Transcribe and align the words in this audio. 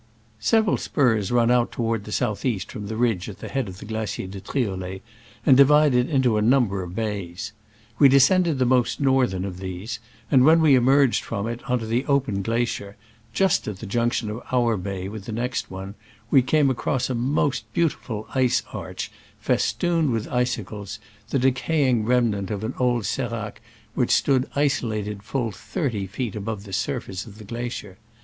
Several 0.39 0.77
spurs 0.77 1.31
run 1.31 1.51
out 1.51 1.71
toward 1.71 2.05
the 2.05 2.11
south 2.11 2.43
east 2.43 2.71
from 2.71 2.87
the 2.87 2.95
ridge 2.95 3.29
at 3.29 3.37
the 3.37 3.49
head 3.49 3.67
of 3.67 3.77
the 3.77 3.85
Glacier 3.85 4.25
de 4.25 4.41
Triolet, 4.41 5.03
and 5.45 5.55
divide 5.55 5.93
it 5.93 6.09
into 6.09 6.37
a 6.37 6.41
number 6.41 6.81
of 6.81 6.95
bays. 6.95 7.51
We 7.99 8.09
descended 8.09 8.57
the 8.57 8.65
most 8.65 8.99
northern 8.99 9.45
of 9.45 9.59
these, 9.59 9.99
and 10.31 10.43
when 10.43 10.59
we 10.59 10.73
emerged 10.73 11.23
from 11.23 11.45
it 11.45 11.61
on 11.69 11.77
to 11.77 11.85
the 11.85 12.03
open 12.07 12.41
glacier, 12.41 12.95
just 13.31 13.67
at 13.67 13.77
the 13.77 13.85
junction 13.85 14.31
of 14.31 14.41
our 14.51 14.75
bay 14.75 15.07
with 15.07 15.25
the 15.25 15.31
next 15.31 15.69
one, 15.69 15.93
we 16.31 16.41
came 16.41 16.71
across 16.71 17.07
a 17.07 17.13
most 17.13 17.71
beautiful 17.71 18.25
ice 18.33 18.63
arch 18.73 19.11
festooned 19.39 20.09
with 20.09 20.27
icicles, 20.33 20.97
the 21.29 21.37
decaying 21.37 22.05
remnant 22.05 22.49
of 22.49 22.63
an 22.63 22.73
old 22.79 23.03
s6rac, 23.03 23.29
* 23.29 23.29
Great 23.29 23.29
crevasses. 23.29 23.37
A 23.37 23.37
bergschnind 23.37 23.37
is 23.37 23.39
a 23.39 23.41
schrund, 23.43 23.51
but 23.51 23.61
something 23.69 23.95
more. 23.95 24.03
which 24.03 24.11
stood 24.11 24.49
isolated 24.55 25.21
full 25.21 25.51
thirty 25.51 26.07
feet 26.07 26.35
above 26.35 26.63
the 26.63 26.73
surface 26.73 27.27
of 27.27 27.37
the 27.37 27.43
glacier! 27.43 27.99